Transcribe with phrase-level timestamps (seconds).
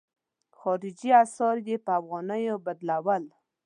[0.59, 3.23] خارجي اسعار یې په افغانیو بدلول.